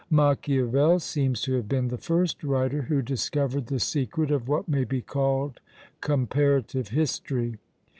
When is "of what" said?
4.31-4.67